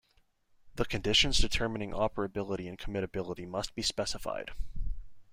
The 0.77 0.85
conditions 0.85 1.37
determining 1.37 1.91
operability 1.91 2.67
and 2.67 2.75
committability 2.75 3.47
must 3.47 3.75
be 3.75 3.83
specified. 3.83 4.49